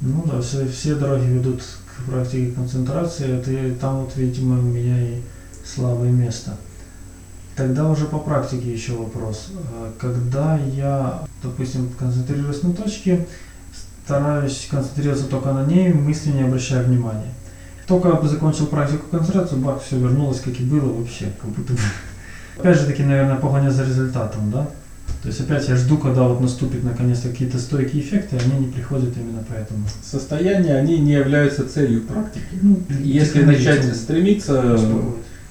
Ну 0.00 0.24
да, 0.26 0.40
все, 0.40 0.66
все 0.66 0.94
дороги 0.94 1.26
ведут 1.26 1.62
к 1.62 2.10
практике 2.10 2.52
концентрации, 2.52 3.38
это 3.38 3.80
там 3.80 4.00
вот, 4.00 4.16
видимо, 4.16 4.58
у 4.58 4.62
меня 4.62 4.98
и 4.98 5.20
слабое 5.64 6.10
место. 6.10 6.56
Тогда 7.54 7.86
уже 7.88 8.06
по 8.06 8.18
практике 8.18 8.72
еще 8.72 8.92
вопрос. 8.92 9.48
А 9.74 9.92
Когда 9.98 10.56
я, 10.56 11.22
допустим, 11.42 11.90
концентрируюсь 11.98 12.62
на 12.62 12.72
точке, 12.72 13.26
стараюсь 14.06 14.66
концентрироваться 14.70 15.26
только 15.26 15.52
на 15.52 15.66
ней, 15.66 15.92
мысли 15.92 16.30
не 16.30 16.42
обращая 16.42 16.82
внимания. 16.82 17.34
Только 17.86 18.26
закончил 18.26 18.66
практику 18.66 19.08
концентрации, 19.10 19.56
бах, 19.56 19.82
все 19.82 19.98
вернулось, 19.98 20.40
как 20.40 20.58
и 20.58 20.64
было 20.64 20.90
вообще, 20.92 21.26
как 21.40 21.50
будто 21.50 21.74
бы. 21.74 21.80
Опять 22.58 22.78
же 22.78 22.86
таки, 22.86 23.02
наверное, 23.02 23.36
погоня 23.36 23.70
за 23.70 23.84
результатом, 23.84 24.50
да? 24.50 24.68
То 25.22 25.28
есть 25.28 25.40
опять 25.40 25.68
я 25.68 25.76
жду, 25.76 25.98
когда 25.98 26.22
вот 26.22 26.40
наступит 26.40 26.82
наконец-то 26.82 27.28
какие-то 27.28 27.58
стойкие 27.58 28.02
эффекты, 28.02 28.38
они 28.38 28.66
не 28.66 28.72
приходят 28.72 29.14
именно 29.16 29.44
поэтому. 29.46 29.84
Состояния, 30.02 30.76
они 30.76 30.98
не 30.98 31.12
являются 31.12 31.68
целью 31.68 32.02
практики. 32.02 32.46
Ну, 32.62 32.80
Если 33.00 33.42
начать 33.42 33.84
стремиться 33.94 34.78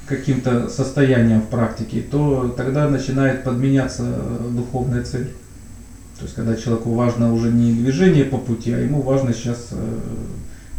к 0.05 0.09
каким-то 0.09 0.69
состояниям 0.69 1.41
в 1.41 1.47
практике, 1.49 2.01
то 2.01 2.51
тогда 2.57 2.89
начинает 2.89 3.43
подменяться 3.43 4.05
э, 4.07 4.49
духовная 4.51 5.03
цель. 5.03 5.27
То 6.17 6.23
есть, 6.23 6.33
когда 6.33 6.55
человеку 6.55 6.93
важно 6.95 7.31
уже 7.31 7.51
не 7.51 7.71
движение 7.71 8.25
по 8.25 8.39
пути, 8.39 8.73
а 8.73 8.79
ему 8.79 9.03
важно 9.03 9.33
сейчас 9.33 9.67
э, 9.71 9.99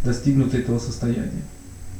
достигнуть 0.04 0.52
этого 0.54 0.80
состояния. 0.80 1.44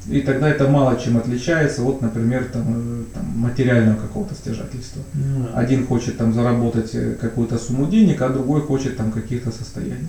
И 0.09 0.21
тогда 0.21 0.49
это 0.49 0.67
мало 0.67 0.97
чем 0.97 1.17
отличается 1.17 1.83
от, 1.83 2.01
например, 2.01 2.45
там, 2.45 2.65
э, 2.69 3.03
там, 3.15 3.25
материального 3.37 3.97
какого-то 3.97 4.35
стяжательства. 4.35 5.03
Ну, 5.15 5.45
да. 5.45 5.59
Один 5.59 5.87
хочет 5.87 6.17
там 6.17 6.33
заработать 6.33 6.95
э, 6.95 7.15
какую-то 7.21 7.59
сумму 7.59 7.87
денег, 7.87 8.23
а 8.23 8.29
другой 8.31 8.63
хочет 8.63 8.97
там 8.97 9.11
каких-то 9.11 9.51
состояний. 9.51 10.09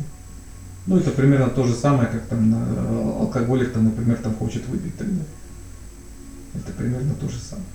Ну, 0.88 0.98
это 0.98 1.12
примерно 1.12 1.50
то 1.50 1.66
же 1.66 1.74
самое, 1.74 2.08
как 2.10 2.22
там 2.24 2.50
на- 2.50 2.66
э, 2.68 3.16
алкоголик, 3.20 3.72
там, 3.72 3.84
например, 3.84 4.18
там 4.18 4.34
хочет 4.34 4.66
выпить 4.68 4.96
тогда. 4.98 5.22
Это 6.56 6.72
примерно 6.72 7.14
то 7.20 7.28
же 7.28 7.38
самое. 7.40 7.68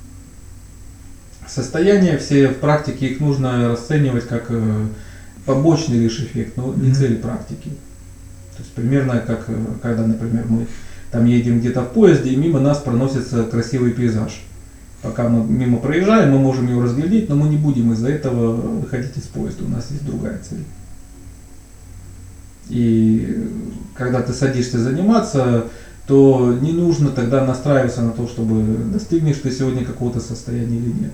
Состояния 1.47 2.17
все 2.17 2.49
в 2.49 2.57
практике 2.59 3.07
их 3.09 3.21
нужно 3.21 3.69
расценивать 3.69 4.27
как 4.27 4.51
побочный 5.45 5.99
лишь 5.99 6.19
эффект, 6.21 6.57
но 6.57 6.73
не 6.75 6.89
Мгм. 6.89 6.95
цель 6.95 7.17
практики. 7.17 7.69
То 8.57 8.63
есть 8.63 8.73
примерно 8.73 9.21
как 9.21 9.47
когда, 9.83 10.03
например, 10.05 10.45
мы 10.49 10.67
там 11.11 11.25
едем 11.25 11.61
где-то 11.61 11.83
в 11.83 11.93
поезде, 11.93 12.31
и 12.31 12.37
мимо 12.37 12.61
нас 12.61 12.79
проносится 12.79 13.45
красивый 13.45 13.93
пейзаж. 13.93 14.43
Пока 15.03 15.29
мы 15.29 15.47
мимо 15.47 15.79
проезжаем, 15.79 16.33
мы 16.33 16.39
можем 16.39 16.69
его 16.69 16.83
разглядеть, 16.83 17.29
но 17.29 17.37
мы 17.37 17.49
не 17.49 17.57
будем 17.57 17.93
из-за 17.93 18.09
этого 18.09 18.53
выходить 18.81 19.17
из 19.17 19.25
поезда. 19.25 19.65
У 19.65 19.69
нас 19.69 19.91
есть 19.91 20.05
другая 20.05 20.41
цель. 20.49 20.65
И 22.69 23.49
когда 23.95 24.23
ты 24.23 24.33
садишься 24.33 24.79
заниматься, 24.79 25.67
то 26.07 26.57
не 26.61 26.73
нужно 26.73 27.11
тогда 27.11 27.45
настраиваться 27.45 28.03
на 28.03 28.11
то, 28.11 28.27
чтобы 28.27 28.63
достигнешь 28.93 29.39
ты 29.39 29.51
сегодня 29.51 29.85
какого-то 29.85 30.21
состояния 30.21 30.77
или 30.77 30.93
нет. 31.03 31.13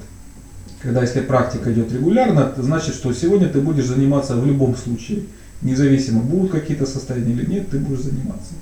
Когда 0.80 1.02
если 1.02 1.20
практика 1.20 1.72
идет 1.72 1.92
регулярно, 1.92 2.40
это 2.40 2.62
значит, 2.62 2.94
что 2.94 3.12
сегодня 3.12 3.48
ты 3.48 3.60
будешь 3.60 3.86
заниматься 3.86 4.36
в 4.36 4.46
любом 4.46 4.76
случае. 4.76 5.24
Независимо, 5.60 6.22
будут 6.22 6.50
какие-то 6.50 6.86
состояния 6.86 7.32
или 7.32 7.46
нет, 7.46 7.70
ты 7.70 7.78
будешь 7.78 8.00
заниматься. 8.00 8.54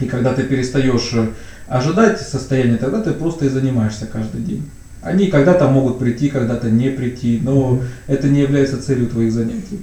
И 0.00 0.06
когда 0.06 0.34
ты 0.34 0.42
перестаешь 0.42 1.10
э, 1.12 1.28
ожидать 1.68 2.20
состояния, 2.20 2.76
тогда 2.76 3.00
ты 3.00 3.12
просто 3.12 3.44
и 3.44 3.48
занимаешься 3.48 4.06
каждый 4.06 4.40
день. 4.40 4.68
Они 5.02 5.28
когда-то 5.28 5.68
могут 5.68 5.98
прийти, 5.98 6.28
когда-то 6.28 6.70
не 6.70 6.88
прийти, 6.88 7.40
но 7.42 7.80
это 8.06 8.28
не 8.28 8.40
является 8.40 8.82
целью 8.82 9.08
твоих 9.08 9.32
занятий. 9.32 9.80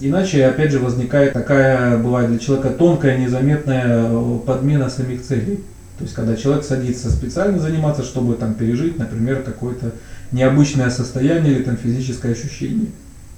Иначе, 0.00 0.46
опять 0.46 0.72
же, 0.72 0.80
возникает 0.80 1.32
такая, 1.32 1.96
бывает 1.98 2.30
для 2.30 2.38
человека 2.38 2.70
тонкая, 2.70 3.18
незаметная 3.18 4.08
э, 4.08 4.38
подмена 4.44 4.88
самих 4.88 5.22
целей. 5.22 5.62
То 5.98 6.04
есть, 6.04 6.14
когда 6.14 6.34
человек 6.34 6.64
садится 6.64 7.10
специально 7.10 7.60
заниматься, 7.60 8.02
чтобы 8.02 8.34
там 8.34 8.54
пережить, 8.54 8.98
например, 8.98 9.42
какое-то 9.42 9.92
необычное 10.32 10.90
состояние 10.90 11.54
или 11.54 11.62
там 11.62 11.76
физическое 11.76 12.32
ощущение. 12.32 12.88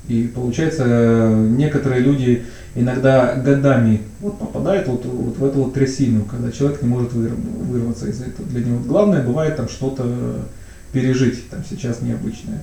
И 0.09 0.27
получается, 0.27 0.85
э, 0.87 1.49
некоторые 1.57 2.01
люди 2.01 2.45
иногда 2.75 3.35
годами 3.35 4.03
вот 4.21 4.39
попадают 4.39 4.87
вот, 4.87 5.07
вот 5.07 5.39
в 5.39 5.45
эту 5.45 5.61
вот 5.61 5.75
трясину, 5.75 6.25
когда 6.25 6.51
человек 6.51 6.83
не 6.83 6.89
может 6.89 7.13
выр- 7.13 7.35
вырваться 7.71 8.07
из 8.07 8.21
этого. 8.21 8.47
Для 8.49 8.63
него 8.63 8.81
главное 8.87 9.23
бывает 9.23 9.57
там 9.57 9.69
что-то 9.69 10.47
пережить, 10.93 11.49
там 11.49 11.61
сейчас 11.69 12.03
необычное. 12.03 12.61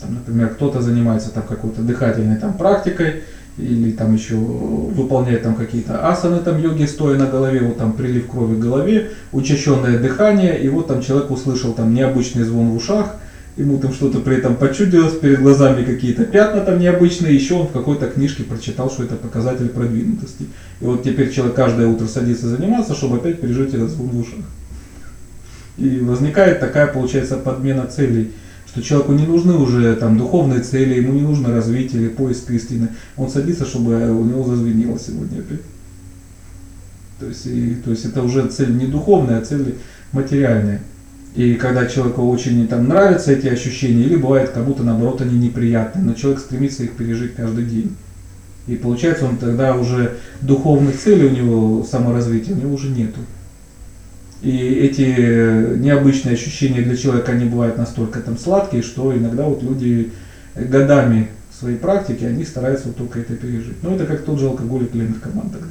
Там, 0.00 0.14
например, 0.14 0.50
кто-то 0.50 0.80
занимается 0.80 1.30
там 1.30 1.44
какой-то 1.44 1.80
дыхательной 1.80 2.36
там 2.36 2.52
практикой, 2.54 3.22
или 3.56 3.90
там 3.90 4.12
еще 4.12 4.34
выполняет 4.34 5.42
там 5.42 5.54
какие-то 5.54 6.08
асаны 6.10 6.40
там 6.40 6.58
йоги, 6.58 6.84
стоя 6.84 7.16
на 7.16 7.26
голове, 7.26 7.62
вот 7.62 7.78
там 7.78 7.92
прилив 7.92 8.26
крови 8.26 8.56
к 8.56 8.58
голове, 8.58 9.08
учащенное 9.32 9.98
дыхание, 9.98 10.58
и 10.58 10.68
вот 10.68 10.88
там 10.88 11.00
человек 11.00 11.30
услышал 11.30 11.72
там 11.72 11.94
необычный 11.94 12.42
звон 12.42 12.68
в 12.68 12.76
ушах, 12.76 13.14
ему 13.56 13.78
там 13.78 13.92
что-то 13.92 14.20
при 14.20 14.36
этом 14.36 14.56
почудилось, 14.56 15.18
перед 15.18 15.40
глазами 15.40 15.84
какие-то 15.84 16.24
пятна 16.24 16.62
там 16.62 16.78
необычные, 16.78 17.34
еще 17.34 17.54
он 17.54 17.66
в 17.66 17.72
какой-то 17.72 18.08
книжке 18.08 18.44
прочитал, 18.44 18.90
что 18.90 19.04
это 19.04 19.16
показатель 19.16 19.68
продвинутости. 19.68 20.46
И 20.80 20.84
вот 20.84 21.02
теперь 21.02 21.30
человек 21.30 21.54
каждое 21.54 21.86
утро 21.86 22.06
садится 22.06 22.48
заниматься, 22.48 22.94
чтобы 22.94 23.18
опять 23.18 23.40
пережить 23.40 23.74
этот 23.74 23.90
звон 23.90 24.08
в 24.08 24.18
ушах. 24.18 24.44
И 25.76 26.00
возникает 26.00 26.60
такая, 26.60 26.86
получается, 26.86 27.36
подмена 27.36 27.86
целей, 27.86 28.32
что 28.66 28.82
человеку 28.82 29.12
не 29.12 29.26
нужны 29.26 29.54
уже 29.54 29.94
там 29.96 30.16
духовные 30.16 30.60
цели, 30.60 30.94
ему 30.94 31.12
не 31.12 31.20
нужно 31.20 31.54
развитие 31.54 32.02
или 32.02 32.08
поиск 32.08 32.50
истины. 32.50 32.88
Он 33.16 33.28
садится, 33.28 33.66
чтобы 33.66 34.10
у 34.10 34.24
него 34.24 34.44
зазвенело 34.44 34.98
сегодня 34.98 35.40
опять. 35.40 35.60
То 37.20 37.26
есть, 37.26 37.46
и, 37.46 37.74
то 37.76 37.90
есть 37.90 38.04
это 38.06 38.22
уже 38.22 38.46
цель 38.48 38.76
не 38.76 38.86
духовная, 38.86 39.38
а 39.38 39.44
цель 39.44 39.76
материальная. 40.12 40.80
И 41.34 41.54
когда 41.54 41.86
человеку 41.86 42.28
очень 42.28 42.68
там 42.68 42.88
нравятся 42.88 43.32
эти 43.32 43.46
ощущения, 43.46 44.02
или 44.02 44.16
бывает, 44.16 44.50
как 44.50 44.64
будто 44.64 44.82
наоборот 44.82 45.22
они 45.22 45.38
неприятные, 45.38 46.04
но 46.04 46.12
человек 46.12 46.40
стремится 46.40 46.84
их 46.84 46.92
пережить 46.92 47.34
каждый 47.34 47.64
день. 47.64 47.96
И 48.66 48.76
получается, 48.76 49.24
он 49.24 49.38
тогда 49.38 49.74
уже 49.74 50.18
духовных 50.42 50.98
целей 50.98 51.28
у 51.28 51.30
него 51.30 51.84
саморазвития 51.84 52.54
у 52.54 52.58
него 52.58 52.74
уже 52.74 52.90
нету. 52.90 53.20
И 54.42 54.56
эти 54.56 55.78
необычные 55.78 56.34
ощущения 56.34 56.82
для 56.82 56.96
человека, 56.96 57.32
они 57.32 57.46
бывают 57.46 57.78
настолько 57.78 58.20
там 58.20 58.36
сладкие, 58.36 58.82
что 58.82 59.16
иногда 59.16 59.44
вот 59.44 59.62
люди 59.62 60.12
годами 60.54 61.28
своей 61.58 61.76
практики, 61.76 62.24
они 62.24 62.44
стараются 62.44 62.88
вот 62.88 62.96
только 62.96 63.20
это 63.20 63.34
пережить. 63.34 63.82
Но 63.82 63.94
это 63.94 64.04
как 64.04 64.24
тот 64.24 64.38
же 64.38 64.46
алкоголик 64.48 64.94
или 64.94 65.06
наркоман 65.06 65.48
тогда. 65.48 65.68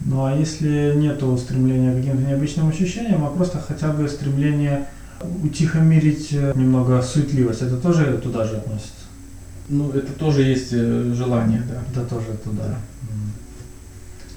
Ну 0.00 0.24
а 0.24 0.36
если 0.36 0.94
нет 0.96 1.22
стремления 1.38 1.92
к 1.92 1.96
каким-то 1.96 2.22
необычным 2.22 2.68
ощущениям, 2.68 3.24
а 3.24 3.30
просто 3.30 3.58
хотя 3.58 3.92
бы 3.92 4.08
стремление 4.08 4.86
утихомирить 5.42 6.28
э, 6.32 6.52
немного 6.54 7.02
суетливость, 7.02 7.62
это 7.62 7.76
тоже 7.76 8.18
туда 8.22 8.44
же 8.44 8.56
относится? 8.58 8.92
Ну, 9.68 9.90
это 9.90 10.12
тоже 10.12 10.42
есть 10.42 10.68
э, 10.72 11.12
желание, 11.14 11.62
да. 11.68 11.82
Это 11.90 12.08
тоже 12.08 12.26
туда. 12.42 12.62
Да. 12.62 12.76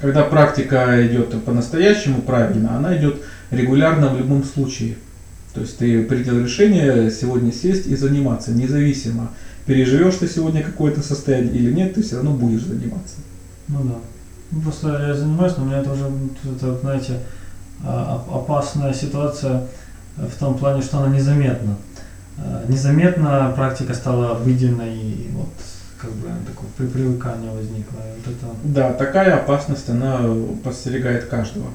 Когда 0.01 0.23
практика 0.23 1.05
идет 1.05 1.43
по-настоящему 1.43 2.23
правильно, 2.23 2.75
она 2.75 2.97
идет 2.97 3.21
регулярно 3.51 4.09
в 4.09 4.17
любом 4.17 4.43
случае. 4.43 4.95
То 5.53 5.61
есть 5.61 5.77
ты 5.77 6.03
принял 6.03 6.39
решение 6.43 7.11
сегодня 7.11 7.51
сесть 7.51 7.85
и 7.85 7.95
заниматься, 7.95 8.51
независимо, 8.51 9.31
переживешь 9.65 10.15
ты 10.15 10.27
сегодня 10.27 10.63
какое-то 10.63 11.01
состояние 11.01 11.53
или 11.53 11.71
нет, 11.71 11.93
ты 11.93 12.01
все 12.01 12.15
равно 12.15 12.33
будешь 12.33 12.63
заниматься. 12.63 13.17
Ну 13.67 13.83
да. 13.83 13.95
Ну, 14.51 14.61
просто 14.61 14.89
я 15.07 15.13
занимаюсь, 15.13 15.53
но 15.57 15.63
у 15.63 15.67
меня 15.67 15.79
это 15.79 15.91
уже, 15.91 16.03
это, 16.55 16.77
знаете, 16.79 17.19
а, 17.83 18.15
оп- 18.27 18.35
опасная 18.43 18.93
ситуация 18.93 19.67
в 20.17 20.37
том 20.39 20.57
плане, 20.57 20.81
что 20.81 20.99
она 20.99 21.15
незаметна. 21.15 21.75
А, 22.37 22.65
Незаметно 22.67 23.53
практика 23.55 23.93
стала 23.93 24.31
обыденной, 24.31 24.93
и 24.95 25.29
вот 25.33 25.47
как 25.99 26.11
бы 26.11 26.27
такое 26.45 26.67
при- 26.77 26.87
привыкание 26.87 27.51
возникло. 27.51 27.97
Вот 28.17 28.33
это 28.33 28.45
Да, 28.63 28.93
такая 28.93 29.35
опасность, 29.35 29.89
она 29.89 30.19
подстерегает 30.63 31.25
каждого. 31.25 31.67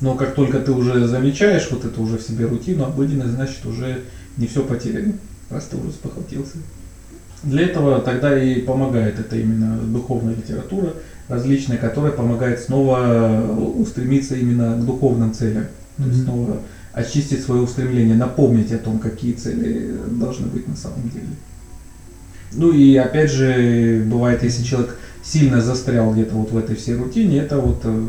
Но 0.00 0.14
как 0.14 0.34
только 0.34 0.58
ты 0.58 0.72
уже 0.72 1.06
замечаешь 1.06 1.68
вот 1.70 1.84
это 1.84 2.00
уже 2.00 2.18
в 2.18 2.22
себе 2.22 2.46
рутину, 2.46 2.84
обыденность, 2.84 3.34
значит 3.34 3.64
уже 3.64 4.02
не 4.36 4.46
все 4.48 4.62
потеряно. 4.64 5.14
Раз 5.48 5.64
ты 5.64 5.76
уже 5.76 5.92
спохватился. 5.92 6.58
Для 7.44 7.62
этого 7.66 8.00
тогда 8.00 8.36
и 8.40 8.60
помогает 8.60 9.18
это 9.18 9.36
именно 9.36 9.76
духовная 9.78 10.34
литература 10.34 10.94
различная, 11.28 11.78
которая 11.78 12.12
помогает 12.12 12.60
снова 12.60 13.42
устремиться 13.76 14.36
именно 14.36 14.76
к 14.76 14.84
духовным 14.84 15.32
целям. 15.32 15.66
То 15.96 16.04
есть 16.04 16.24
снова 16.24 16.58
очистить 16.92 17.42
свое 17.42 17.62
устремление, 17.62 18.14
напомнить 18.14 18.72
о 18.72 18.78
том, 18.78 18.98
какие 18.98 19.32
цели 19.32 19.94
должны 20.10 20.46
быть 20.46 20.68
на 20.68 20.76
самом 20.76 21.08
деле. 21.10 21.26
Ну 22.52 22.70
и 22.72 22.96
опять 22.96 23.30
же, 23.30 24.04
бывает, 24.06 24.42
если 24.42 24.62
человек 24.62 24.98
сильно 25.24 25.60
застрял 25.60 26.12
где-то 26.12 26.34
вот 26.34 26.50
в 26.50 26.58
этой 26.58 26.76
всей 26.76 26.96
рутине, 26.96 27.38
это 27.38 27.58
вот 27.58 27.80
э, 27.84 28.06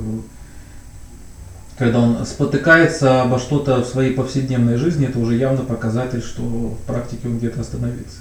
когда 1.77 2.00
он 2.00 2.25
спотыкается 2.25 3.21
обо 3.21 3.39
что-то 3.39 3.83
в 3.83 3.88
своей 3.88 4.13
повседневной 4.13 4.75
жизни, 4.75 5.07
это 5.07 5.19
уже 5.19 5.36
явно 5.36 5.63
показатель, 5.63 6.21
что 6.21 6.42
в 6.42 6.77
практике 6.86 7.27
он 7.27 7.38
где-то 7.38 7.62
остановился. 7.62 8.18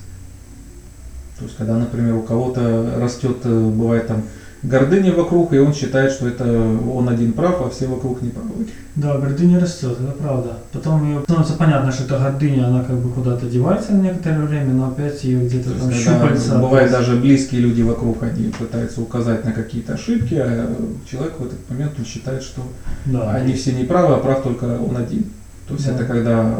То 1.34 1.40
То 1.42 1.44
есть, 1.44 1.56
когда, 1.56 1.76
например, 1.76 2.14
у 2.14 2.22
кого-то 2.22 2.98
растет, 3.00 3.38
э, 3.42 3.70
бывает 3.70 4.06
там 4.06 4.22
гордыня 4.62 5.12
вокруг, 5.12 5.52
и 5.52 5.58
он 5.58 5.74
считает, 5.74 6.12
что 6.12 6.28
это 6.28 6.44
он 6.44 7.08
один 7.08 7.32
прав, 7.32 7.60
а 7.62 7.70
все 7.70 7.86
вокруг 7.88 8.22
не 8.22 8.30
правы. 8.30 8.66
Да, 8.94 9.18
гордыня 9.18 9.58
растет, 9.58 9.96
это 10.00 10.12
правда. 10.12 10.58
Потом 10.72 11.04
ее 11.04 11.20
становится 11.22 11.54
понятно, 11.54 11.90
что 11.90 12.04
эта 12.04 12.18
гордыня, 12.18 12.68
она 12.68 12.84
как 12.84 12.96
бы 12.96 13.10
куда-то 13.10 13.46
девается 13.46 13.92
на 13.92 14.02
некоторое 14.02 14.46
время, 14.46 14.72
но 14.74 14.88
опять 14.88 15.24
ее 15.24 15.46
где-то 15.46 15.70
То 15.70 15.78
там 15.80 15.88
есть, 15.90 16.04
щупальца. 16.04 16.58
бывает 16.58 16.90
даже 16.92 17.16
близкие 17.16 17.60
люди 17.62 17.82
вокруг, 17.82 18.22
они 18.22 18.50
пытаются 18.50 19.00
указать 19.00 19.44
на 19.44 19.52
какие-то 19.52 19.94
ошибки, 19.94 20.34
а 20.34 20.74
человек 21.10 21.34
в 21.38 21.46
этот 21.46 21.70
момент 21.70 21.92
он 21.98 22.04
считает, 22.04 22.42
что 22.42 22.62
Да. 23.06 23.32
они 23.32 23.54
все 23.54 23.72
неправы, 23.72 24.14
а 24.14 24.18
прав 24.18 24.42
только 24.42 24.64
он 24.78 24.96
один. 24.96 25.24
То 25.66 25.74
есть 25.74 25.86
Да. 25.86 25.94
это 25.94 26.04
когда 26.04 26.54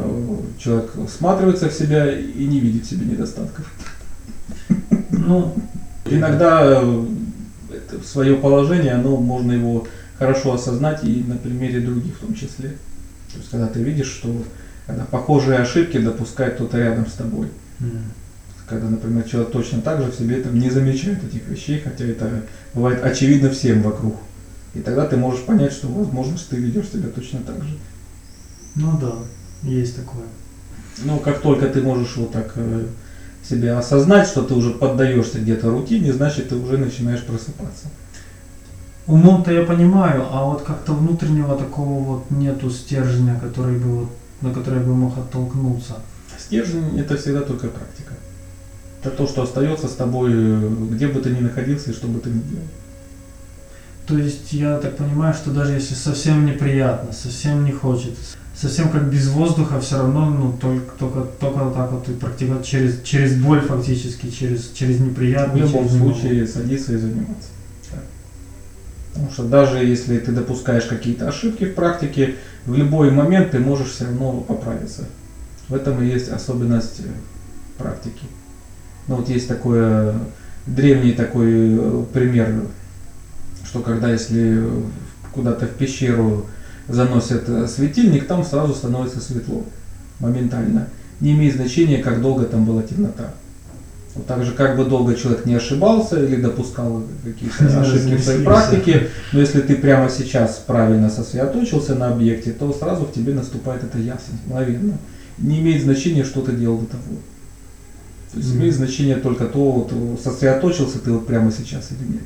человек 0.58 0.90
всматривается 1.08 1.68
в 1.68 1.72
себя 1.72 2.10
и 2.10 2.44
не 2.46 2.60
видит 2.60 2.84
в 2.84 2.90
себе 2.90 3.06
недостатков. 3.06 3.70
Ну, 5.10 5.54
Иногда 6.04 6.62
э, 6.64 7.04
свое 8.04 8.36
положение, 8.36 8.94
оно 8.94 9.16
можно 9.20 9.52
его 9.52 9.86
хорошо 10.18 10.52
осознать 10.54 11.04
и 11.04 11.22
на 11.24 11.36
примере 11.36 11.80
других 11.80 12.16
в 12.16 12.20
том 12.20 12.34
числе. 12.34 12.70
То 13.32 13.38
есть 13.38 13.50
когда 13.50 13.68
ты 13.68 13.80
видишь, 13.82 14.08
что 14.10 14.34
когда 14.86 15.04
похожие 15.04 15.58
ошибки 15.60 15.98
допускает 15.98 16.54
кто-то 16.54 16.78
рядом 16.78 17.06
с 17.06 17.12
тобой. 17.14 17.48
м, 17.80 18.12
Когда, 18.66 18.88
например, 18.88 19.24
человек 19.24 19.50
точно 19.52 19.80
так 19.82 20.00
же 20.00 20.10
в 20.10 20.14
себе 20.14 20.38
там 20.38 20.58
не 20.58 20.70
замечает 20.70 21.24
этих 21.24 21.46
вещей, 21.48 21.78
хотя 21.78 22.04
это 22.04 22.42
бывает 22.74 23.02
очевидно 23.04 23.50
всем 23.50 23.82
вокруг. 23.82 24.14
И 24.74 24.80
тогда 24.80 25.04
ты 25.04 25.16
можешь 25.16 25.44
понять, 25.44 25.72
что, 25.72 25.88
возможно, 25.88 26.36
что 26.36 26.50
ты 26.50 26.56
ведешь 26.56 26.88
себя 26.90 27.08
точно 27.08 27.40
так 27.42 27.62
же. 27.62 27.76
ну 28.74 28.96
да, 28.98 29.14
есть 29.62 29.94
такое. 29.96 30.24
Но 30.98 31.18
как 31.18 31.40
только 31.40 31.68
ты 31.68 31.80
можешь 31.82 32.16
вот 32.16 32.32
так 32.32 32.52
э, 32.56 32.86
себя 33.48 33.78
осознать, 33.78 34.28
что 34.28 34.42
ты 34.42 34.54
уже 34.54 34.70
поддаешься 34.70 35.38
где-то 35.38 35.70
рутине, 35.70 36.12
значит 36.12 36.48
ты 36.48 36.56
уже 36.56 36.78
начинаешь 36.78 37.22
просыпаться. 37.22 37.88
Умом-то 39.06 39.52
я 39.52 39.64
понимаю, 39.64 40.26
а 40.30 40.44
вот 40.44 40.62
как-то 40.62 40.92
внутреннего 40.92 41.56
такого 41.56 42.02
вот 42.04 42.30
нету 42.30 42.70
стержня, 42.70 43.38
который 43.40 43.78
бы 43.78 44.00
вот, 44.00 44.08
на 44.40 44.54
который 44.54 44.78
я 44.78 44.86
бы 44.86 44.94
мог 44.94 45.18
оттолкнуться. 45.18 45.96
Стержень 46.38 46.98
это 46.98 47.16
всегда 47.16 47.40
только 47.40 47.68
практика. 47.68 48.14
Это 49.02 49.10
то, 49.10 49.26
что 49.26 49.42
остается 49.42 49.88
с 49.88 49.94
тобой, 49.94 50.32
где 50.90 51.08
бы 51.08 51.20
ты 51.20 51.30
ни 51.30 51.40
находился 51.40 51.90
и 51.90 51.94
что 51.94 52.06
бы 52.06 52.20
ты 52.20 52.30
ни 52.30 52.40
делал. 52.42 52.66
То 54.06 54.18
есть 54.18 54.52
я 54.52 54.78
так 54.78 54.96
понимаю, 54.96 55.34
что 55.34 55.50
даже 55.50 55.72
если 55.72 55.94
совсем 55.94 56.46
неприятно, 56.46 57.12
совсем 57.12 57.64
не 57.64 57.72
хочется, 57.72 58.36
совсем 58.54 58.90
как 58.90 59.10
без 59.10 59.28
воздуха, 59.28 59.80
все 59.80 59.98
равно, 59.98 60.30
ну, 60.30 60.52
только, 60.60 60.92
только, 60.98 61.20
только 61.40 61.70
так 61.70 61.92
вот 61.92 62.08
и 62.08 62.12
практиковать 62.12 62.64
через, 62.66 63.02
через 63.02 63.34
боль 63.36 63.60
фактически, 63.60 64.30
через, 64.30 64.70
через 64.70 64.96
В 64.96 65.06
неприятность. 65.08 65.72
любом 65.72 65.84
через 65.84 65.94
немного. 65.94 66.14
случае 66.14 66.46
садиться 66.46 66.92
и 66.92 66.96
заниматься. 66.96 67.48
Так. 67.90 68.00
Потому 69.12 69.30
что 69.30 69.44
даже 69.44 69.78
если 69.78 70.18
ты 70.18 70.32
допускаешь 70.32 70.84
какие-то 70.84 71.28
ошибки 71.28 71.64
в 71.64 71.74
практике, 71.74 72.36
в 72.66 72.74
любой 72.76 73.10
момент 73.10 73.52
ты 73.52 73.58
можешь 73.58 73.88
все 73.88 74.04
равно 74.04 74.40
поправиться. 74.40 75.06
В 75.68 75.74
этом 75.74 76.02
и 76.02 76.06
есть 76.06 76.28
особенность 76.28 77.00
э, 77.00 77.08
практики. 77.78 78.26
Ну 79.08 79.16
вот 79.16 79.28
есть 79.28 79.48
такой 79.48 79.78
э, 79.80 80.14
древний 80.66 81.12
такой 81.12 81.50
э, 81.50 82.04
пример, 82.12 82.52
что 83.64 83.80
когда 83.80 84.10
если 84.10 84.62
куда-то 85.32 85.66
в 85.66 85.70
пещеру 85.70 86.46
заносят 86.88 87.48
э, 87.48 87.66
светильник, 87.66 88.26
там 88.26 88.44
сразу 88.44 88.74
становится 88.74 89.20
светло, 89.20 89.64
моментально. 90.20 90.88
Не 91.20 91.32
имеет 91.32 91.56
значения, 91.56 91.98
как 91.98 92.20
долго 92.20 92.44
там 92.44 92.64
была 92.64 92.82
темнота. 92.82 93.32
Вот 94.14 94.26
так 94.26 94.44
же, 94.44 94.52
как 94.52 94.76
бы 94.76 94.84
долго 94.84 95.14
человек 95.14 95.46
не 95.46 95.54
ошибался 95.54 96.22
или 96.22 96.36
допускал 96.36 97.02
какие-то 97.24 97.80
ошибки 97.80 98.16
в 98.16 98.22
своей 98.22 98.44
практике, 98.44 99.08
но 99.32 99.40
если 99.40 99.60
ты 99.62 99.76
прямо 99.76 100.10
сейчас 100.10 100.62
правильно 100.66 101.08
сосредоточился 101.08 101.94
на 101.94 102.08
объекте, 102.12 102.52
то 102.52 102.72
сразу 102.72 103.04
в 103.04 103.12
тебе 103.12 103.32
наступает 103.32 103.84
эта 103.84 103.98
ясность, 103.98 104.46
мгновенно. 104.46 104.98
Не 105.38 105.60
имеет 105.60 105.82
значения, 105.82 106.24
что 106.24 106.42
ты 106.42 106.52
делал 106.52 106.78
до 106.78 106.86
того. 106.86 107.16
То 108.32 108.38
есть 108.38 108.50
Мгм. 108.50 108.58
имеет 108.60 108.74
значение 108.74 109.16
только 109.16 109.46
то, 109.46 109.72
вот, 109.72 110.20
сосредоточился 110.22 110.98
ты 110.98 111.10
вот 111.10 111.26
прямо 111.26 111.50
сейчас 111.50 111.90
или 111.92 112.12
нет. 112.12 112.22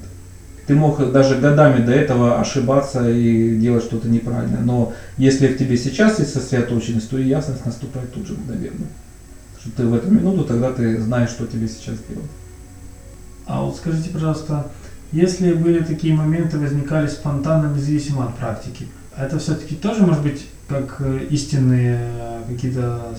Ты 0.67 0.75
мог 0.75 1.13
даже 1.13 1.37
годами 1.37 1.85
до 1.85 1.93
этого 1.93 2.41
ошибаться 2.41 3.09
и 3.09 3.57
делать 3.57 3.85
что-то 3.85 4.09
неправильно, 4.09 4.59
но 4.61 4.95
если 5.17 5.47
в 5.47 5.59
тебе 5.59 5.77
сейчас 5.77 6.19
есть 6.19 6.33
сосредоточенность, 6.33 7.09
то 7.09 7.19
и 7.19 7.29
ясность 7.29 7.65
наступает 7.65 8.13
тут 8.13 8.27
же 8.27 8.35
мгновенно. 8.35 8.87
Что 9.61 9.71
ты 9.77 9.87
в 9.87 9.95
эту 9.95 10.11
минуту, 10.11 10.45
тогда 10.45 10.73
ты 10.73 11.01
знаешь, 11.01 11.31
что 11.31 11.47
тебе 11.47 11.69
сейчас 11.69 11.97
делать. 12.09 12.31
А 13.47 13.63
вот 13.63 13.77
скажите, 13.77 14.11
пожалуйста, 14.11 14.67
если 15.13 15.53
были 15.53 15.85
такие 15.85 16.15
моменты, 16.15 16.59
возникали 16.59 17.07
спонтанно, 17.07 17.73
независимо 17.73 18.25
от 18.25 18.35
практики, 18.35 18.89
это 19.17 19.39
все-таки 19.39 19.77
тоже 19.77 20.03
может 20.03 20.23
быть 20.23 20.47
как 20.69 20.97
э, 20.99 21.27
истинные 21.31 22.01
э, 22.03 22.43
какие-то, 22.49 23.15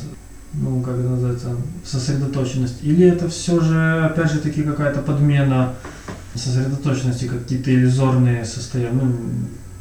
ну, 0.54 0.82
как 0.82 0.96
это 0.96 1.08
называется, 1.08 1.56
сосредоточенность? 1.86 2.84
Или 2.84 3.08
это 3.08 3.30
все 3.30 3.62
же, 3.62 4.04
опять 4.04 4.32
же 4.32 4.40
таки, 4.40 4.64
какая-то 4.64 5.02
подмена 5.02 5.76
сосредоточенности, 6.36 7.26
какие-то 7.26 7.72
иллюзорные 7.72 8.46
состояния, 8.46 9.00
ну, 9.02 9.14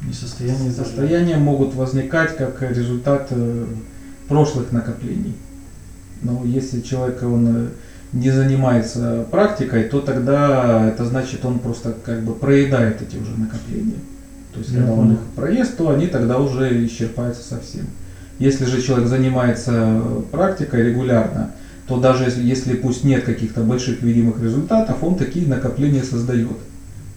не 0.07 0.13
состояния, 0.13 0.71
даже. 0.71 0.91
Состояния 0.91 1.37
могут 1.37 1.75
возникать 1.75 2.37
как 2.37 2.63
результат 2.63 3.29
э, 3.31 3.67
прошлых 4.29 4.73
накоплений. 4.73 5.35
Но 6.23 6.43
если 6.45 6.81
человек 6.81 7.23
он 7.23 7.49
э, 7.49 7.69
не 8.13 8.31
занимается 8.31 9.27
практикой, 9.31 9.85
то 9.85 10.01
тогда 10.01 10.89
это 10.89 11.05
значит 11.05 11.45
он 11.45 11.59
просто 11.59 11.95
как 12.05 12.23
бы 12.23 12.35
проедает 12.35 13.03
эти 13.03 13.17
уже 13.17 13.33
накопления. 13.33 13.99
То 14.53 14.61
есть 14.61 14.73
Я 14.73 14.81
когда 14.81 14.93
он 14.95 15.13
их 15.13 15.19
проест, 15.35 15.77
то 15.77 15.91
они 15.91 16.07
тогда 16.07 16.39
уже 16.39 16.87
исчерпаются 16.87 17.43
совсем. 17.43 17.87
Если 18.39 18.65
же 18.65 18.83
человек 18.83 19.09
занимается 19.09 20.03
практикой 20.31 20.83
регулярно, 20.83 21.53
то 21.87 22.01
даже 22.01 22.25
если, 22.41 22.75
пусть 22.75 23.05
нет 23.05 23.25
каких-то 23.25 23.63
больших 23.63 24.03
видимых 24.03 24.43
результатов, 24.43 25.05
он 25.05 25.15
такие 25.15 25.47
накопления 25.47 26.03
создает. 26.03 26.57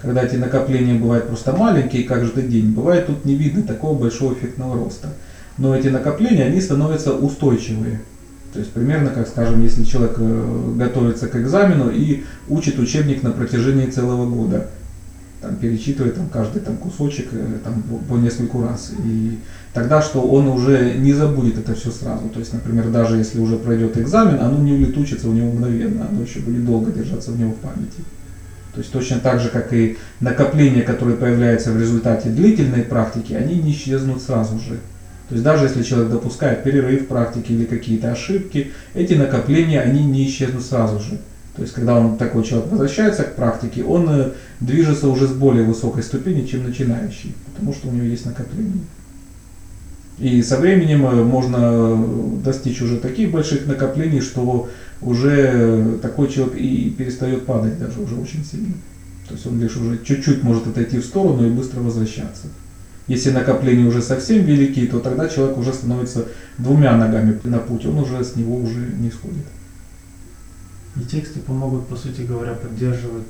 Когда 0.01 0.23
эти 0.23 0.35
накопления 0.35 0.93
бывают 0.93 1.27
просто 1.27 1.55
маленькие 1.55 2.03
каждый 2.03 2.43
день, 2.43 2.71
бывает 2.71 3.07
тут 3.07 3.25
не 3.25 3.35
видно 3.35 3.63
такого 3.63 3.99
большого 3.99 4.33
эффектного 4.33 4.75
роста. 4.75 5.09
Но 5.57 5.75
эти 5.75 5.87
накопления, 5.87 6.45
они 6.45 6.61
становятся 6.61 7.13
устойчивые. 7.13 8.01
То 8.53 8.59
есть 8.59 8.71
примерно, 8.71 9.09
как 9.09 9.27
скажем, 9.27 9.61
если 9.61 9.83
человек 9.83 10.15
э, 10.17 10.73
готовится 10.77 11.27
к 11.27 11.35
экзамену 11.35 11.89
и 11.91 12.23
учит 12.47 12.79
учебник 12.79 13.23
на 13.23 13.31
протяжении 13.31 13.87
целого 13.87 14.27
года, 14.27 14.67
там, 15.41 15.55
перечитывает 15.55 16.15
там, 16.15 16.27
каждый 16.29 16.61
там, 16.61 16.77
кусочек 16.77 17.29
э, 17.31 17.59
там, 17.63 17.81
по- 17.81 18.13
по 18.13 18.17
нескольку 18.17 18.61
раз. 18.61 18.91
И 19.05 19.37
тогда, 19.73 20.01
что 20.01 20.21
он 20.21 20.47
уже 20.47 20.95
не 20.95 21.13
забудет 21.13 21.57
это 21.57 21.73
все 21.73 21.91
сразу. 21.91 22.27
То 22.29 22.39
есть, 22.39 22.53
например, 22.53 22.89
даже 22.89 23.17
если 23.17 23.39
уже 23.39 23.55
пройдет 23.55 23.97
экзамен, 23.97 24.39
оно 24.39 24.57
не 24.57 24.73
улетучится 24.73 25.27
у 25.27 25.33
него 25.33 25.47
мгновенно, 25.47 26.07
оно 26.09 26.21
еще 26.21 26.39
будет 26.39 26.65
долго 26.65 26.91
держаться 26.91 27.31
в 27.31 27.39
него 27.39 27.51
в 27.51 27.57
памяти. 27.57 28.01
То 28.73 28.79
есть 28.79 28.91
точно 28.91 29.17
так 29.19 29.39
же, 29.39 29.49
как 29.49 29.73
и 29.73 29.95
накопления, 30.19 30.83
которые 30.83 31.15
появляются 31.15 31.71
в 31.71 31.77
результате 31.77 32.29
длительной 32.29 32.83
практики, 32.83 33.33
они 33.33 33.55
не 33.55 33.71
исчезнут 33.71 34.21
сразу 34.21 34.57
же. 34.59 34.77
То 35.29 35.33
есть 35.33 35.43
даже 35.43 35.65
если 35.65 35.83
человек 35.83 36.09
допускает 36.09 36.63
перерыв 36.63 37.03
в 37.03 37.05
практике 37.05 37.53
или 37.53 37.63
какие-то 37.63 38.11
ошибки, 38.11 38.71
эти 38.93 39.13
накопления, 39.13 39.79
они 39.79 40.03
не 40.03 40.25
исчезнут 40.25 40.63
сразу 40.63 40.99
же. 40.99 41.17
То 41.59 41.63
есть 41.63 41.75
когда 41.75 41.99
он 41.99 42.15
такой 42.15 42.45
человек 42.45 42.71
возвращается 42.71 43.23
к 43.23 43.35
практике, 43.35 43.83
он 43.83 44.07
э, 44.09 44.31
движется 44.61 45.09
уже 45.09 45.27
с 45.27 45.33
более 45.33 45.65
высокой 45.65 46.03
ступени, 46.03 46.45
чем 46.45 46.63
начинающий, 46.63 47.35
потому 47.51 47.73
что 47.73 47.89
у 47.89 47.91
него 47.91 48.05
есть 48.05 48.25
накопление. 48.25 48.85
И 50.19 50.41
со 50.41 50.57
временем 50.57 51.05
э, 51.05 51.21
можно 51.21 51.57
э, 51.59 52.41
достичь 52.45 52.81
уже 52.81 52.97
таких 52.97 53.31
больших 53.31 53.65
накоплений, 53.67 54.21
что 54.21 54.69
уже 55.01 55.99
такой 56.01 56.29
человек 56.29 56.55
и 56.55 56.95
перестает 56.97 57.45
падать 57.45 57.77
даже 57.77 57.99
уже 57.99 58.15
очень 58.15 58.45
сильно. 58.45 58.75
То 59.27 59.33
есть 59.33 59.45
он 59.45 59.59
лишь 59.59 59.75
уже 59.75 59.99
чуть-чуть 60.01 60.41
может 60.43 60.65
отойти 60.65 60.99
в 60.99 61.03
сторону 61.03 61.45
и 61.45 61.51
быстро 61.51 61.81
возвращаться. 61.81 62.47
Если 63.07 63.31
накопления 63.31 63.85
уже 63.85 64.01
совсем 64.01 64.45
велики, 64.45 64.87
то 64.87 65.01
тогда 65.01 65.27
человек 65.27 65.57
уже 65.57 65.73
становится 65.73 66.23
двумя 66.57 66.95
ногами 66.95 67.37
на 67.43 67.57
путь, 67.57 67.85
он 67.85 67.97
уже 67.97 68.23
с 68.23 68.37
него 68.37 68.55
уже 68.55 68.79
не 68.97 69.11
сходит. 69.11 69.43
И 70.95 71.01
тексты 71.01 71.39
помогут, 71.39 71.87
по 71.87 71.95
сути 71.95 72.21
говоря, 72.21 72.53
поддерживать 72.53 73.27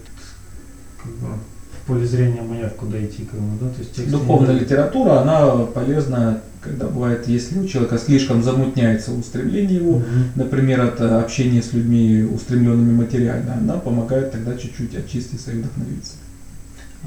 как 1.04 1.12
бы, 1.14 1.28
в 1.74 1.88
поле 1.88 2.06
зрения 2.06 2.42
маяк, 2.42 2.76
куда 2.76 3.04
идти, 3.04 3.24
как 3.30 3.40
бы, 3.40 3.58
да? 3.60 3.70
То 3.70 3.80
есть 3.80 3.94
тексты 3.94 4.12
Духовная 4.12 4.54
не- 4.54 4.60
литература, 4.62 5.20
она 5.20 5.66
полезна, 5.66 6.42
когда 6.62 6.88
бывает, 6.88 7.28
если 7.28 7.60
у 7.60 7.66
человека 7.66 7.98
слишком 7.98 8.42
замутняется 8.44 9.12
устремление 9.12 9.76
его, 9.78 9.98
Мгм. 9.98 10.06
например, 10.36 10.82
от 10.82 11.00
э, 11.02 11.20
общения 11.22 11.62
с 11.62 11.74
людьми, 11.74 12.24
устремленными 12.24 12.94
материально, 12.94 13.56
она 13.56 13.76
помогает 13.78 14.32
тогда 14.32 14.56
чуть-чуть 14.56 14.96
очиститься 14.96 15.52
и 15.52 15.60
вдохновиться. 15.60 16.14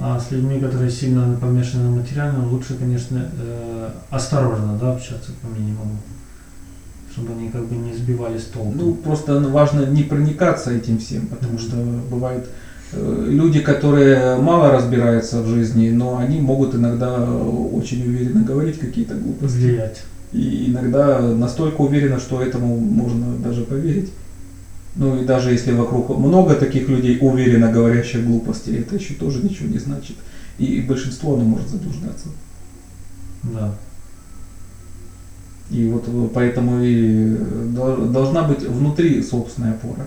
А 0.00 0.18
с 0.18 0.30
людьми, 0.30 0.58
которые 0.58 0.90
сильно 0.90 1.36
помешаны 1.38 1.84
на 1.84 1.90
материальном, 1.96 2.50
лучше, 2.50 2.74
конечно, 2.78 3.28
э, 3.38 3.90
осторожно, 4.10 4.76
да, 4.80 4.92
общаться 4.94 5.32
по 5.42 5.46
минимуму. 5.48 5.98
Чтобы 7.12 7.32
они 7.32 7.50
как 7.50 7.66
бы 7.66 7.76
не 7.76 7.92
сбивали 7.92 8.38
с 8.38 8.44
толку. 8.44 8.72
Ну, 8.74 8.94
просто 8.94 9.38
важно 9.40 9.86
не 9.86 10.02
проникаться 10.02 10.72
этим 10.72 10.98
всем, 10.98 11.26
потому 11.26 11.58
что 11.58 11.76
бывает 12.10 12.48
э, 12.92 13.26
люди, 13.28 13.60
которые 13.60 14.36
мало 14.36 14.70
разбираются 14.70 15.42
в 15.42 15.48
жизни, 15.48 15.90
но 15.90 16.18
они 16.18 16.40
могут 16.40 16.74
иногда 16.74 17.24
очень 17.24 18.02
уверенно 18.02 18.42
говорить 18.42 18.78
какие-то 18.78 19.14
глупости. 19.14 19.56
Влиять. 19.56 20.02
И 20.32 20.70
иногда 20.70 21.20
настолько 21.20 21.82
уверенно, 21.82 22.18
что 22.18 22.42
этому 22.42 22.78
можно 22.78 23.36
даже 23.36 23.62
поверить. 23.64 24.10
Ну 24.96 25.22
и 25.22 25.24
даже 25.24 25.52
если 25.52 25.72
вокруг 25.72 26.16
много 26.18 26.54
таких 26.54 26.88
людей, 26.88 27.18
уверенно 27.20 27.70
говорящих 27.70 28.26
глупости, 28.26 28.70
это 28.70 28.96
еще 28.96 29.14
тоже 29.14 29.42
ничего 29.42 29.68
не 29.68 29.78
значит. 29.78 30.16
И 30.58 30.80
большинство 30.80 31.34
оно 31.34 31.44
может 31.44 31.68
заблуждаться. 31.68 32.28
Да. 33.42 33.74
И 35.72 35.88
вот 35.88 36.04
э, 36.06 36.28
поэтому 36.34 36.82
и 36.82 37.34
дол- 37.74 38.06
должна 38.08 38.42
быть 38.46 38.62
внутри 38.62 39.22
собственная 39.22 39.72
опора. 39.72 40.06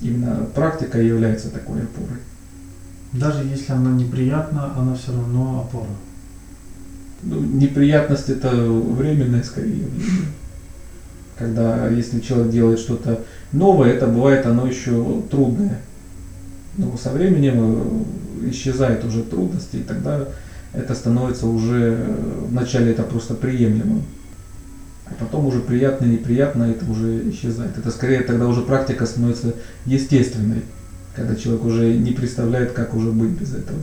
Именно 0.00 0.46
практика 0.54 1.00
является 1.00 1.50
такой 1.50 1.82
опорой. 1.82 2.18
Даже 3.12 3.44
если 3.44 3.72
она 3.72 3.92
неприятна, 3.92 4.74
она 4.76 4.94
все 4.96 5.12
равно 5.12 5.60
опора. 5.66 5.90
Ну, 7.22 7.40
неприятность 7.40 8.28
это 8.28 8.48
временное 8.50 9.42
скорее. 9.44 9.84
Когда 11.38 11.88
если 11.88 12.18
человек 12.18 12.50
делает 12.50 12.80
что-то 12.80 13.24
новое, 13.52 13.92
это 13.92 14.08
бывает 14.08 14.46
оно 14.46 14.66
еще 14.66 15.22
трудное. 15.30 15.80
Но 16.76 16.96
со 16.96 17.10
временем 17.10 17.54
э, 17.56 18.50
исчезают 18.50 19.04
уже 19.04 19.22
трудности, 19.22 19.76
и 19.76 19.82
тогда 19.82 20.26
это 20.72 20.94
становится 20.94 21.46
уже, 21.46 21.96
э, 21.98 22.44
вначале 22.48 22.92
это 22.92 23.02
просто 23.02 23.34
приемлемым. 23.34 24.02
А 25.06 25.14
потом 25.18 25.46
уже 25.46 25.60
приятно, 25.60 26.04
неприятно, 26.04 26.64
это 26.64 26.90
уже 26.90 27.30
исчезает. 27.30 27.78
Это 27.78 27.90
скорее 27.90 28.20
тогда 28.20 28.46
уже 28.46 28.62
практика 28.62 29.06
становится 29.06 29.54
естественной, 29.86 30.62
когда 31.16 31.34
человек 31.34 31.64
уже 31.64 31.94
не 31.94 32.12
представляет, 32.12 32.72
как 32.72 32.94
уже 32.94 33.10
быть 33.10 33.30
без 33.30 33.54
этого. 33.54 33.78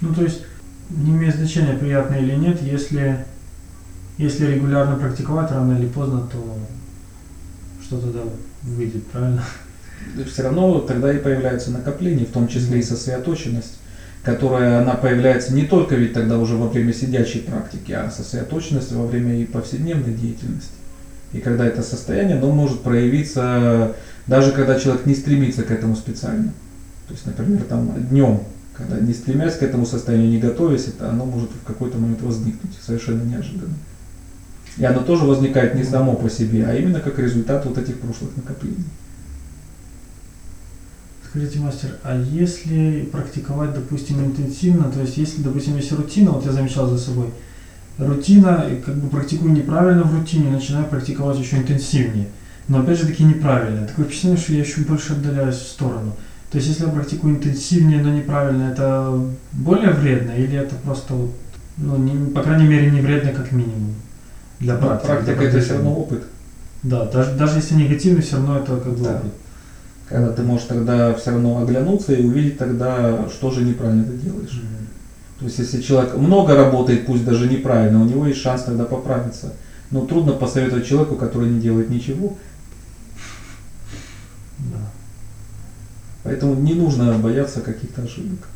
Ну, 0.00 0.14
то 0.14 0.22
есть, 0.22 0.42
не 0.90 1.10
имеет 1.10 1.34
значения, 1.34 1.76
приятно 1.76 2.14
или 2.14 2.34
нет, 2.36 2.62
если, 2.62 3.24
если 4.16 4.46
регулярно 4.46 4.96
практиковать, 4.96 5.50
рано 5.50 5.76
или 5.76 5.88
поздно, 5.88 6.28
то 6.32 6.58
что-то 7.82 8.12
да 8.12 8.20
выйдет, 8.62 9.04
правильно? 9.06 9.42
все 10.30 10.42
равно 10.42 10.80
тогда 10.80 11.12
и 11.12 11.18
появляются 11.18 11.70
накопления, 11.70 12.24
в 12.24 12.32
том 12.32 12.48
числе 12.48 12.78
и 12.78 12.82
сосредоточенность, 12.82 13.77
которая 14.28 14.82
она 14.82 14.92
появляется 14.92 15.54
не 15.54 15.64
только 15.64 15.94
ведь 15.94 16.12
тогда 16.12 16.36
уже 16.38 16.54
во 16.54 16.68
время 16.68 16.92
сидячей 16.92 17.40
практики, 17.40 17.92
а 17.92 18.10
сосредоточенность 18.10 18.92
во 18.92 19.06
время 19.06 19.40
и 19.40 19.46
повседневной 19.46 20.12
деятельности. 20.12 20.72
И 21.32 21.38
когда 21.38 21.64
это 21.64 21.82
состояние, 21.82 22.36
оно 22.36 22.50
может 22.52 22.82
проявиться 22.82 23.94
даже 24.26 24.52
когда 24.52 24.78
человек 24.78 25.06
не 25.06 25.14
стремится 25.14 25.62
к 25.62 25.70
этому 25.70 25.96
специально. 25.96 26.52
То 27.06 27.14
есть, 27.14 27.24
например, 27.24 27.62
там 27.62 27.90
днем, 28.10 28.40
когда 28.74 29.00
не 29.00 29.14
стремясь 29.14 29.56
к 29.56 29.62
этому 29.62 29.86
состоянию, 29.86 30.28
не 30.28 30.38
готовясь, 30.38 30.88
это 30.88 31.08
оно 31.08 31.24
может 31.24 31.48
в 31.48 31.66
какой-то 31.66 31.96
момент 31.96 32.20
возникнуть 32.20 32.76
совершенно 32.84 33.22
неожиданно. 33.22 33.76
И 34.76 34.84
оно 34.84 35.00
тоже 35.00 35.24
возникает 35.24 35.74
не 35.74 35.84
само 35.84 36.16
по 36.16 36.28
себе, 36.28 36.66
а 36.66 36.74
именно 36.74 37.00
как 37.00 37.18
результат 37.18 37.64
вот 37.64 37.78
этих 37.78 37.98
прошлых 37.98 38.36
накоплений. 38.36 38.84
Скажите, 41.30 41.58
мастер, 41.58 41.90
а 42.04 42.18
если 42.18 43.06
практиковать, 43.12 43.74
допустим, 43.74 44.24
интенсивно, 44.24 44.84
то 44.90 45.00
есть 45.00 45.18
если, 45.18 45.42
допустим, 45.42 45.76
есть 45.76 45.92
рутина, 45.92 46.30
вот 46.30 46.46
я 46.46 46.52
замечал 46.52 46.88
за 46.88 46.96
собой, 46.96 47.26
рутина, 47.98 48.64
как 48.84 48.94
бы 48.96 49.08
практикую 49.10 49.52
неправильно 49.52 50.04
в 50.04 50.14
рутине, 50.18 50.50
начинаю 50.50 50.86
практиковать 50.86 51.38
еще 51.38 51.56
интенсивнее. 51.58 52.28
Но 52.68 52.80
опять 52.80 52.98
же 52.98 53.06
таки 53.06 53.24
неправильно. 53.24 53.86
Такое 53.86 54.06
впечатление, 54.06 54.38
что 54.38 54.52
я 54.54 54.60
еще 54.60 54.80
больше 54.82 55.12
отдаляюсь 55.12 55.56
в 55.56 55.68
сторону. 55.68 56.16
То 56.50 56.56
есть 56.56 56.68
если 56.68 56.84
я 56.86 56.90
практикую 56.90 57.34
интенсивнее, 57.36 58.02
но 58.02 58.10
неправильно, 58.10 58.70
это 58.70 59.20
более 59.52 59.90
вредно 59.90 60.30
или 60.30 60.56
это 60.56 60.76
просто, 60.76 61.12
вот, 61.12 61.30
ну, 61.76 61.98
не, 61.98 62.30
по 62.30 62.42
крайней 62.42 62.66
мере, 62.66 62.90
не 62.90 63.00
вредно 63.02 63.32
как 63.32 63.52
минимум 63.52 63.94
для 64.60 64.74
Но 64.74 64.80
практики? 64.80 65.06
для 65.08 65.14
практика 65.34 65.44
это 65.44 65.60
все 65.60 65.74
равно 65.74 65.94
опыт. 65.94 66.24
Да, 66.82 67.04
даже, 67.04 67.32
даже 67.32 67.56
если 67.56 67.74
негативный, 67.74 68.22
все 68.22 68.36
равно 68.36 68.58
это 68.58 68.78
как 68.78 68.94
бы 68.96 69.04
Да. 69.04 69.16
опыт. 69.16 69.32
Когда 70.08 70.32
ты 70.32 70.42
можешь 70.42 70.66
тогда 70.66 71.14
все 71.14 71.32
равно 71.32 71.58
оглянуться 71.58 72.14
и 72.14 72.24
увидеть 72.24 72.58
тогда, 72.58 73.28
что 73.28 73.50
же 73.50 73.62
неправильно 73.62 74.04
ты 74.04 74.12
делаешь. 74.12 74.54
Мгм. 74.54 74.86
То 75.38 75.44
есть 75.44 75.58
если 75.58 75.80
человек 75.80 76.16
много 76.16 76.56
работает, 76.56 77.06
пусть 77.06 77.24
даже 77.24 77.48
неправильно, 77.48 78.00
у 78.00 78.04
него 78.04 78.26
есть 78.26 78.40
шанс 78.40 78.62
тогда 78.62 78.84
поправиться. 78.84 79.52
Но 79.90 80.04
трудно 80.04 80.32
посоветовать 80.32 80.86
человеку, 80.86 81.16
который 81.16 81.50
не 81.50 81.60
делает 81.60 81.90
ничего. 81.90 82.36
Да. 84.58 84.78
Поэтому 86.24 86.54
не 86.54 86.74
нужно 86.74 87.12
бояться 87.18 87.60
каких-то 87.60 88.02
ошибок. 88.02 88.48